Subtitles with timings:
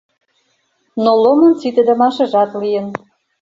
[1.03, 2.87] Но Ломын ситыдымашыжат лийын.